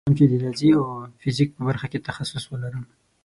[0.03, 0.83] زه غواړم چې د ریاضي او
[1.21, 2.85] فزیک په برخه کې تخصص ولرم